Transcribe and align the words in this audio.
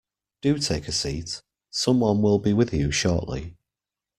Do 0.41 0.57
take 0.57 0.87
a 0.87 0.91
seat. 0.91 1.43
Someone 1.69 2.23
will 2.23 2.39
be 2.39 2.53
with 2.53 2.73
you 2.73 2.89
shortly. 2.89 3.55